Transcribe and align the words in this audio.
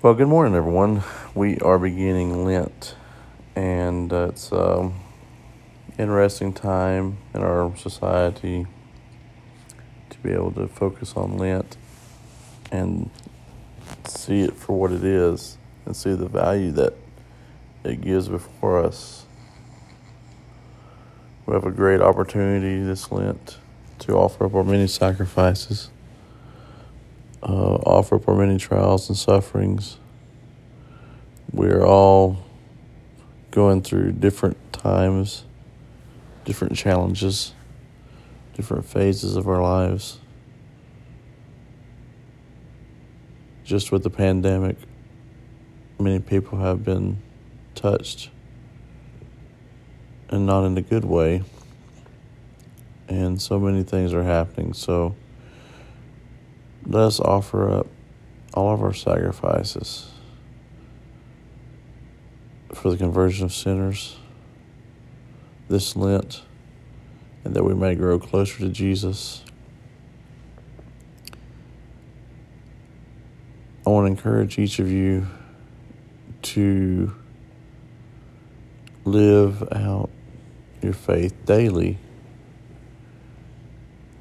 Well, 0.00 0.14
good 0.14 0.28
morning, 0.28 0.54
everyone. 0.54 1.02
We 1.34 1.58
are 1.58 1.76
beginning 1.76 2.44
Lent, 2.44 2.94
and 3.56 4.12
uh, 4.12 4.28
it's 4.28 4.52
um, 4.52 4.94
interesting 5.98 6.52
time 6.52 7.18
in 7.34 7.42
our 7.42 7.76
society 7.76 8.68
to 10.10 10.18
be 10.18 10.30
able 10.30 10.52
to 10.52 10.68
focus 10.68 11.14
on 11.16 11.36
Lent 11.36 11.76
and 12.70 13.10
see 14.06 14.42
it 14.42 14.54
for 14.54 14.78
what 14.78 14.92
it 14.92 15.02
is, 15.02 15.58
and 15.84 15.96
see 15.96 16.14
the 16.14 16.28
value 16.28 16.70
that 16.70 16.94
it 17.82 18.00
gives 18.00 18.28
before 18.28 18.78
us. 18.78 19.26
We 21.44 21.54
have 21.54 21.64
a 21.64 21.72
great 21.72 22.00
opportunity 22.00 22.80
this 22.84 23.10
Lent 23.10 23.58
to 23.98 24.12
offer 24.12 24.44
up 24.46 24.54
our 24.54 24.62
many 24.62 24.86
sacrifices 24.86 25.90
uh, 27.42 27.46
offer 27.46 28.16
up 28.16 28.28
our 28.28 28.34
many 28.34 28.58
trials 28.58 29.08
and 29.08 29.16
sufferings. 29.16 29.98
We 31.52 31.68
are 31.68 31.84
all 31.84 32.38
going 33.50 33.82
through 33.82 34.12
different 34.12 34.72
times, 34.72 35.44
different 36.44 36.76
challenges, 36.76 37.54
different 38.54 38.84
phases 38.84 39.36
of 39.36 39.48
our 39.48 39.62
lives. 39.62 40.18
Just 43.64 43.92
with 43.92 44.02
the 44.02 44.10
pandemic, 44.10 44.76
many 45.98 46.20
people 46.20 46.58
have 46.58 46.84
been 46.84 47.22
touched 47.74 48.30
and 50.30 50.46
not 50.46 50.64
in 50.64 50.76
a 50.76 50.82
good 50.82 51.04
way. 51.04 51.42
And 53.08 53.40
so 53.40 53.58
many 53.58 53.82
things 53.82 54.12
are 54.12 54.22
happening. 54.22 54.74
So, 54.74 55.14
let 56.88 57.02
us 57.04 57.20
offer 57.20 57.70
up 57.70 57.86
all 58.54 58.72
of 58.72 58.82
our 58.82 58.94
sacrifices 58.94 60.10
for 62.72 62.90
the 62.90 62.96
conversion 62.96 63.44
of 63.44 63.52
sinners 63.52 64.16
this 65.68 65.94
Lent, 65.94 66.42
and 67.44 67.54
that 67.54 67.62
we 67.62 67.74
may 67.74 67.94
grow 67.94 68.18
closer 68.18 68.58
to 68.60 68.68
Jesus. 68.70 69.44
I 73.86 73.90
want 73.90 74.06
to 74.06 74.10
encourage 74.10 74.58
each 74.58 74.78
of 74.78 74.90
you 74.90 75.26
to 76.40 77.14
live 79.04 79.62
out 79.72 80.08
your 80.82 80.94
faith 80.94 81.34
daily 81.44 81.98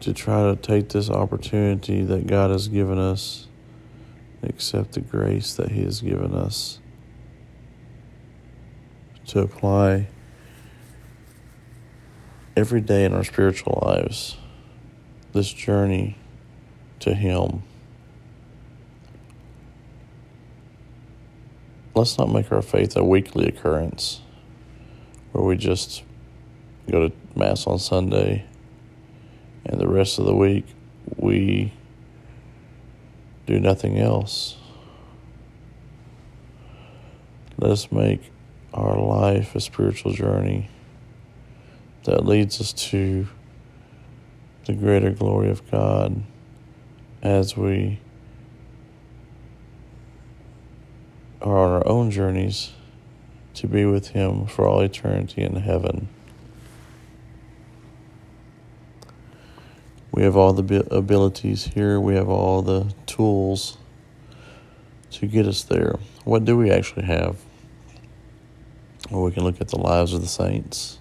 to 0.00 0.12
try 0.12 0.42
to 0.42 0.56
take 0.56 0.90
this 0.90 1.10
opportunity 1.10 2.02
that 2.02 2.26
God 2.26 2.50
has 2.50 2.68
given 2.68 2.98
us, 2.98 3.48
accept 4.42 4.92
the 4.92 5.00
grace 5.00 5.54
that 5.54 5.72
He 5.72 5.84
has 5.84 6.00
given 6.00 6.34
us, 6.34 6.78
to 9.26 9.40
apply 9.40 10.08
every 12.56 12.80
day 12.80 13.04
in 13.04 13.12
our 13.12 13.24
spiritual 13.24 13.82
lives 13.84 14.36
this 15.32 15.52
journey 15.52 16.16
to 17.00 17.14
Him. 17.14 17.62
Let's 21.94 22.18
not 22.18 22.30
make 22.30 22.52
our 22.52 22.62
faith 22.62 22.96
a 22.96 23.04
weekly 23.04 23.46
occurrence 23.46 24.20
where 25.32 25.44
we 25.44 25.56
just 25.56 26.02
go 26.90 27.08
to 27.08 27.14
Mass 27.34 27.66
on 27.66 27.78
Sunday 27.78 28.44
the 29.86 29.92
rest 29.92 30.18
of 30.18 30.24
the 30.24 30.34
week 30.34 30.66
we 31.16 31.72
do 33.46 33.60
nothing 33.60 34.00
else. 34.00 34.56
Let 37.56 37.70
us 37.70 37.92
make 37.92 38.32
our 38.74 38.98
life 38.98 39.54
a 39.54 39.60
spiritual 39.60 40.10
journey 40.10 40.68
that 42.02 42.26
leads 42.26 42.60
us 42.60 42.72
to 42.72 43.28
the 44.64 44.72
greater 44.72 45.12
glory 45.12 45.50
of 45.50 45.70
God 45.70 46.20
as 47.22 47.56
we 47.56 48.00
are 51.40 51.56
on 51.56 51.70
our 51.74 51.86
own 51.86 52.10
journeys 52.10 52.72
to 53.54 53.68
be 53.68 53.84
with 53.84 54.08
Him 54.08 54.46
for 54.46 54.66
all 54.66 54.80
eternity 54.80 55.42
in 55.42 55.54
heaven. 55.54 56.08
We 60.16 60.22
have 60.22 60.34
all 60.34 60.54
the 60.54 60.86
abilities 60.90 61.66
here. 61.66 62.00
We 62.00 62.14
have 62.14 62.30
all 62.30 62.62
the 62.62 62.90
tools 63.04 63.76
to 65.10 65.26
get 65.26 65.46
us 65.46 65.62
there. 65.62 65.96
What 66.24 66.46
do 66.46 66.56
we 66.56 66.70
actually 66.70 67.04
have? 67.04 67.36
Well, 69.10 69.24
we 69.24 69.30
can 69.30 69.44
look 69.44 69.60
at 69.60 69.68
the 69.68 69.78
lives 69.78 70.14
of 70.14 70.22
the 70.22 70.26
saints. 70.26 70.98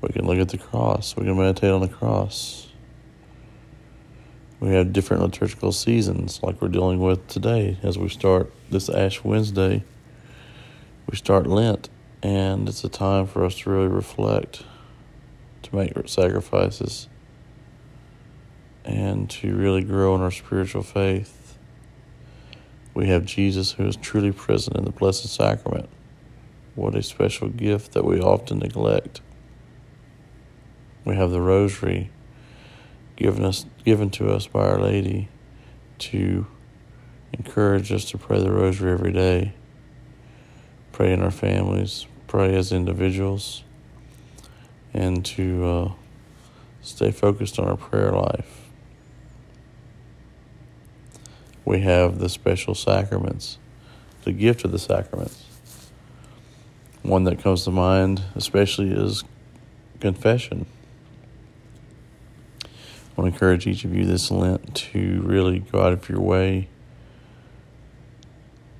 We 0.00 0.10
can 0.10 0.24
look 0.24 0.38
at 0.38 0.50
the 0.50 0.58
cross. 0.58 1.16
We 1.16 1.24
can 1.24 1.36
meditate 1.36 1.72
on 1.72 1.80
the 1.80 1.88
cross. 1.88 2.68
We 4.60 4.70
have 4.70 4.92
different 4.92 5.24
liturgical 5.24 5.72
seasons 5.72 6.40
like 6.44 6.62
we're 6.62 6.68
dealing 6.68 7.00
with 7.00 7.26
today 7.26 7.76
as 7.82 7.98
we 7.98 8.08
start 8.08 8.52
this 8.70 8.88
Ash 8.88 9.24
Wednesday. 9.24 9.82
We 11.10 11.16
start 11.16 11.48
Lent, 11.48 11.88
and 12.22 12.68
it's 12.68 12.84
a 12.84 12.88
time 12.88 13.26
for 13.26 13.44
us 13.44 13.58
to 13.58 13.70
really 13.70 13.88
reflect 13.88 14.62
make 15.72 15.92
sacrifices 16.06 17.08
and 18.84 19.30
to 19.30 19.54
really 19.54 19.82
grow 19.82 20.14
in 20.14 20.20
our 20.20 20.30
spiritual 20.30 20.82
faith. 20.82 21.56
We 22.94 23.06
have 23.08 23.24
Jesus 23.24 23.72
who 23.72 23.86
is 23.86 23.96
truly 23.96 24.32
present 24.32 24.76
in 24.76 24.84
the 24.84 24.90
Blessed 24.90 25.28
Sacrament. 25.28 25.88
What 26.74 26.94
a 26.94 27.02
special 27.02 27.48
gift 27.48 27.92
that 27.92 28.04
we 28.04 28.20
often 28.20 28.58
neglect. 28.58 29.20
We 31.04 31.16
have 31.16 31.30
the 31.30 31.40
Rosary 31.40 32.10
given 33.16 33.44
us 33.44 33.66
given 33.84 34.10
to 34.10 34.30
us 34.30 34.46
by 34.46 34.60
Our 34.60 34.80
Lady 34.80 35.28
to 35.98 36.46
encourage 37.32 37.92
us 37.92 38.04
to 38.10 38.18
pray 38.18 38.40
the 38.40 38.52
Rosary 38.52 38.92
every 38.92 39.12
day. 39.12 39.54
Pray 40.92 41.12
in 41.12 41.22
our 41.22 41.30
families, 41.30 42.06
pray 42.26 42.54
as 42.54 42.72
individuals 42.72 43.64
and 44.94 45.24
to 45.24 45.64
uh, 45.64 45.92
stay 46.82 47.10
focused 47.10 47.58
on 47.58 47.68
our 47.68 47.76
prayer 47.76 48.12
life. 48.12 48.70
We 51.64 51.80
have 51.80 52.18
the 52.18 52.28
special 52.28 52.74
sacraments, 52.74 53.58
the 54.24 54.32
gift 54.32 54.64
of 54.64 54.72
the 54.72 54.78
sacraments. 54.78 55.44
One 57.02 57.24
that 57.24 57.40
comes 57.40 57.64
to 57.64 57.70
mind, 57.70 58.22
especially, 58.34 58.90
is 58.90 59.24
confession. 60.00 60.66
I 62.64 63.20
want 63.20 63.30
to 63.30 63.34
encourage 63.34 63.66
each 63.66 63.84
of 63.84 63.94
you 63.94 64.04
this 64.04 64.30
Lent 64.30 64.74
to 64.74 65.22
really 65.22 65.60
go 65.60 65.80
out 65.80 65.92
of 65.92 66.08
your 66.08 66.20
way 66.20 66.68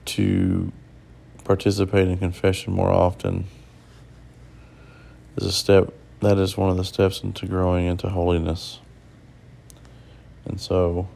to 0.07 0.73
participate 1.45 2.09
in 2.09 2.19
confession 2.19 2.73
more 2.73 2.91
often. 2.91 3.47
As 5.37 5.45
a 5.45 5.53
step 5.53 5.93
that 6.23 6.39
is 6.39 6.57
one 6.57 6.71
of 6.71 6.77
the 6.77 6.85
steps 6.85 7.23
into 7.23 7.47
growing 7.47 7.87
into 7.87 8.09
holiness. 8.09 8.79
And 10.45 10.61
so, 10.61 11.09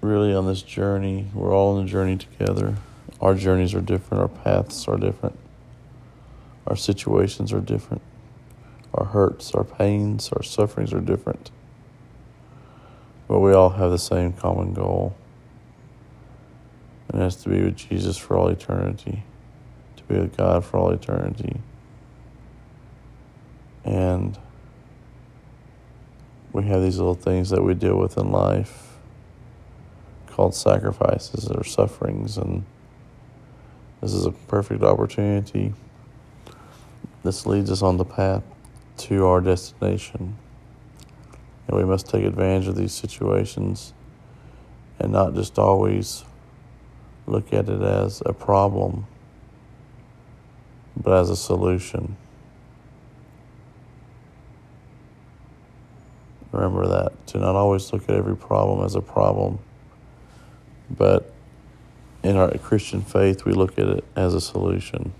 really, 0.00 0.34
on 0.34 0.46
this 0.46 0.62
journey, 0.62 1.28
we're 1.32 1.54
all 1.54 1.76
on 1.76 1.84
the 1.84 1.90
journey 1.90 2.16
together. 2.16 2.76
Our 3.20 3.34
journeys 3.34 3.72
are 3.72 3.80
different, 3.80 4.22
our 4.22 4.28
paths 4.28 4.88
are 4.88 4.96
different, 4.96 5.38
our 6.66 6.74
situations 6.74 7.52
are 7.52 7.60
different, 7.60 8.02
our 8.92 9.06
hurts, 9.06 9.52
our 9.52 9.64
pains, 9.64 10.30
our 10.32 10.42
sufferings 10.42 10.92
are 10.92 11.00
different. 11.00 11.52
But 13.28 13.38
we 13.38 13.52
all 13.52 13.70
have 13.70 13.92
the 13.92 13.98
same 13.98 14.32
common 14.32 14.74
goal, 14.74 15.14
and 17.08 17.22
that's 17.22 17.36
to 17.42 17.48
be 17.48 17.62
with 17.62 17.76
Jesus 17.76 18.16
for 18.16 18.36
all 18.36 18.48
eternity, 18.48 19.22
to 19.96 20.02
be 20.04 20.16
with 20.16 20.36
God 20.36 20.64
for 20.64 20.78
all 20.78 20.90
eternity. 20.90 21.60
And 23.84 24.38
we 26.52 26.64
have 26.64 26.82
these 26.82 26.98
little 26.98 27.14
things 27.14 27.50
that 27.50 27.62
we 27.62 27.74
deal 27.74 27.96
with 27.96 28.16
in 28.18 28.30
life 28.30 28.98
called 30.26 30.54
sacrifices 30.54 31.48
or 31.48 31.64
sufferings. 31.64 32.36
And 32.36 32.64
this 34.00 34.12
is 34.12 34.26
a 34.26 34.32
perfect 34.32 34.82
opportunity. 34.82 35.74
This 37.24 37.46
leads 37.46 37.70
us 37.70 37.82
on 37.82 37.96
the 37.96 38.04
path 38.04 38.42
to 38.98 39.26
our 39.26 39.40
destination. 39.40 40.36
And 41.66 41.76
we 41.76 41.84
must 41.84 42.08
take 42.08 42.24
advantage 42.24 42.68
of 42.68 42.76
these 42.76 42.92
situations 42.92 43.92
and 44.98 45.12
not 45.12 45.34
just 45.34 45.58
always 45.58 46.24
look 47.26 47.52
at 47.52 47.68
it 47.68 47.82
as 47.82 48.22
a 48.24 48.32
problem, 48.32 49.06
but 50.96 51.20
as 51.20 51.30
a 51.30 51.36
solution. 51.36 52.16
Remember 56.52 56.86
that. 56.86 57.26
To 57.28 57.38
not 57.38 57.56
always 57.56 57.92
look 57.92 58.04
at 58.08 58.14
every 58.16 58.36
problem 58.36 58.84
as 58.84 58.94
a 58.94 59.02
problem, 59.02 59.58
But 60.90 61.32
in 62.22 62.36
our 62.36 62.50
Christian 62.58 63.02
faith, 63.02 63.44
we 63.44 63.52
look 63.52 63.78
at 63.78 63.88
it 63.88 64.04
as 64.16 64.34
a 64.34 64.40
solution. 64.40 65.12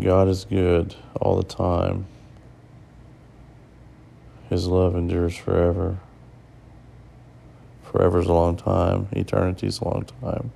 God 0.00 0.28
is 0.28 0.44
good 0.44 0.96
all 1.20 1.36
the 1.36 1.44
time. 1.44 2.06
His 4.50 4.66
love 4.66 4.96
endures 4.96 5.36
forever. 5.36 5.98
Forever 7.84 8.20
is 8.20 8.26
a 8.26 8.32
long 8.32 8.56
time. 8.56 9.08
Eternity 9.12 9.66
is 9.68 9.80
a 9.80 9.84
long 9.84 10.06
time. 10.22 10.52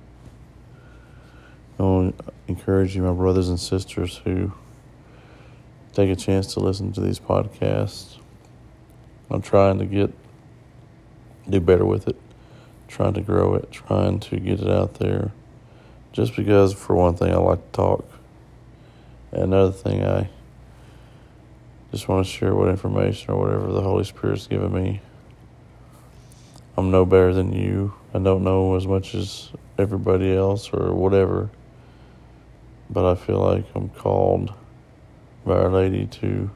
I 1.79 1.83
want 1.83 2.17
to 2.17 2.33
encourage 2.47 2.95
you, 2.95 3.03
my 3.03 3.13
brothers 3.13 3.49
and 3.49 3.59
sisters, 3.59 4.21
who 4.25 4.53
take 5.93 6.09
a 6.09 6.15
chance 6.15 6.53
to 6.53 6.59
listen 6.59 6.91
to 6.93 7.01
these 7.01 7.19
podcasts. 7.19 8.17
I'm 9.29 9.41
trying 9.41 9.79
to 9.79 9.85
get 9.85 10.13
do 11.49 11.59
better 11.59 11.85
with 11.85 12.07
it, 12.07 12.15
trying 12.87 13.13
to 13.13 13.21
grow 13.21 13.55
it, 13.55 13.71
trying 13.71 14.19
to 14.19 14.39
get 14.39 14.59
it 14.59 14.69
out 14.69 14.95
there. 14.95 15.31
Just 16.11 16.35
because, 16.35 16.73
for 16.73 16.95
one 16.95 17.15
thing, 17.15 17.31
I 17.31 17.37
like 17.37 17.63
to 17.71 17.71
talk. 17.71 18.05
And 19.31 19.43
another 19.43 19.71
thing, 19.71 20.03
I 20.03 20.29
just 21.91 22.07
want 22.07 22.25
to 22.25 22.31
share 22.31 22.55
what 22.55 22.69
information 22.69 23.31
or 23.31 23.39
whatever 23.39 23.71
the 23.71 23.81
Holy 23.81 24.03
Spirit's 24.03 24.47
given 24.47 24.73
me. 24.73 25.01
I'm 26.77 26.91
no 26.91 27.05
better 27.05 27.33
than 27.33 27.53
you. 27.53 27.93
I 28.13 28.19
don't 28.19 28.43
know 28.43 28.75
as 28.75 28.87
much 28.87 29.13
as 29.13 29.51
everybody 29.77 30.35
else 30.35 30.69
or 30.73 30.93
whatever. 30.93 31.49
But 32.89 33.05
I 33.05 33.15
feel 33.15 33.37
like 33.37 33.65
I'm 33.75 33.89
called 33.89 34.53
by 35.45 35.53
Our 35.53 35.69
Lady 35.69 36.07
to 36.07 36.49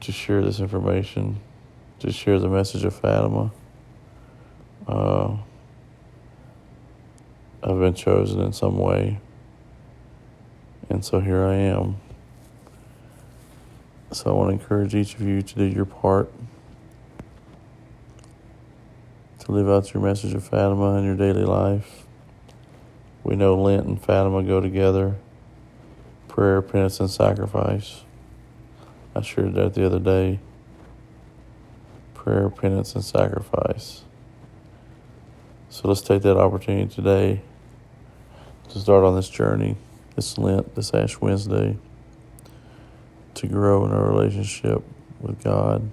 to 0.00 0.12
share 0.12 0.42
this 0.42 0.60
information, 0.60 1.40
to 2.00 2.12
share 2.12 2.38
the 2.38 2.48
message 2.48 2.84
of 2.84 2.94
Fatima. 2.94 3.52
Uh, 4.86 5.36
I've 7.62 7.78
been 7.78 7.94
chosen 7.94 8.40
in 8.40 8.52
some 8.52 8.78
way, 8.78 9.20
and 10.88 11.04
so 11.04 11.20
here 11.20 11.44
I 11.44 11.54
am. 11.54 11.96
So 14.12 14.30
I 14.30 14.34
want 14.34 14.48
to 14.48 14.52
encourage 14.54 14.94
each 14.94 15.14
of 15.14 15.22
you 15.22 15.42
to 15.42 15.54
do 15.54 15.64
your 15.64 15.84
part, 15.84 16.32
to 19.40 19.52
live 19.52 19.68
out 19.68 19.92
your 19.94 20.02
message 20.02 20.34
of 20.34 20.42
Fatima 20.42 20.96
in 20.96 21.04
your 21.04 21.16
daily 21.16 21.44
life. 21.44 22.06
We 23.22 23.36
know 23.36 23.60
Lent 23.60 23.86
and 23.86 24.02
Fatima 24.02 24.42
go 24.42 24.60
together 24.60 25.16
prayer, 26.30 26.62
penance, 26.62 27.00
and 27.00 27.10
sacrifice. 27.10 28.02
I 29.14 29.22
shared 29.22 29.54
that 29.54 29.74
the 29.74 29.84
other 29.84 29.98
day. 29.98 30.40
Prayer, 32.14 32.48
penance, 32.48 32.94
and 32.94 33.04
sacrifice. 33.04 34.02
So 35.68 35.88
let's 35.88 36.00
take 36.00 36.22
that 36.22 36.36
opportunity 36.36 36.92
today 36.94 37.42
to 38.68 38.78
start 38.78 39.04
on 39.04 39.16
this 39.16 39.28
journey, 39.28 39.76
this 40.16 40.38
Lent, 40.38 40.74
this 40.74 40.92
Ash 40.92 41.20
Wednesday 41.20 41.76
to 43.34 43.46
grow 43.46 43.84
in 43.86 43.92
our 43.92 44.06
relationship 44.06 44.82
with 45.20 45.42
God 45.42 45.90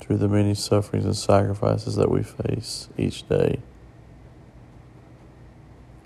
through 0.00 0.18
the 0.18 0.28
many 0.28 0.54
sufferings 0.54 1.04
and 1.04 1.16
sacrifices 1.16 1.96
that 1.96 2.10
we 2.10 2.22
face 2.22 2.88
each 2.96 3.28
day. 3.28 3.60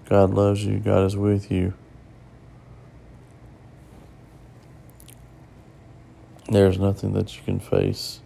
God 0.08 0.30
loves 0.30 0.64
you, 0.64 0.78
God 0.78 1.04
is 1.04 1.16
with 1.16 1.50
you. 1.50 1.74
There's 6.48 6.78
nothing 6.78 7.12
that 7.14 7.36
you 7.36 7.42
can 7.42 7.58
face 7.58 8.20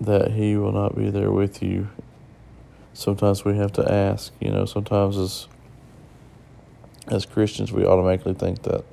that 0.00 0.32
He 0.32 0.56
will 0.56 0.72
not 0.72 0.96
be 0.96 1.10
there 1.10 1.30
with 1.30 1.62
you. 1.62 1.88
Sometimes 2.92 3.44
we 3.44 3.56
have 3.56 3.72
to 3.72 3.92
ask, 3.92 4.32
you 4.40 4.50
know, 4.50 4.64
sometimes 4.64 5.16
as 5.16 5.48
as 7.08 7.24
Christians 7.24 7.72
we 7.72 7.84
automatically 7.84 8.34
think 8.34 8.62
that 8.64 8.84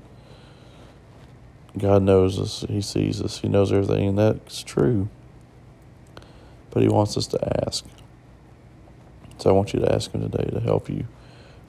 God 1.77 2.03
knows 2.03 2.39
us, 2.39 2.63
He 2.69 2.81
sees 2.81 3.21
us, 3.21 3.39
He 3.39 3.47
knows 3.47 3.71
everything, 3.71 4.09
and 4.09 4.17
that's 4.17 4.61
true. 4.61 5.09
But 6.69 6.83
He 6.83 6.89
wants 6.89 7.17
us 7.17 7.25
to 7.27 7.65
ask. 7.65 7.85
So 9.39 9.49
I 9.49 9.53
want 9.53 9.73
you 9.73 9.79
to 9.79 9.91
ask 9.91 10.11
Him 10.11 10.29
today 10.29 10.49
to 10.51 10.59
help 10.59 10.89
you 10.89 11.07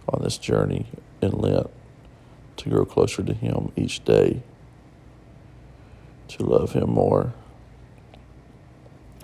on 0.08 0.22
this 0.22 0.36
journey 0.36 0.86
in 1.22 1.32
Lent 1.32 1.70
to 2.58 2.68
grow 2.68 2.84
closer 2.84 3.22
to 3.22 3.32
Him 3.32 3.72
each 3.74 4.04
day, 4.04 4.42
to 6.28 6.44
love 6.44 6.72
Him 6.72 6.90
more, 6.90 7.34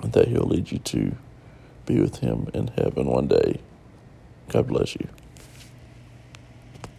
and 0.02 0.12
that 0.12 0.29
He'll 0.29 0.44
lead 0.44 0.73
you 0.73 0.79
to 0.79 1.17
be 1.87 2.00
with 2.00 2.19
Him 2.19 2.49
in 2.55 2.69
heaven 2.69 3.06
one 3.06 3.29
day. 3.29 3.61
God 4.49 4.69
bless 4.69 4.94
you. 4.94 5.08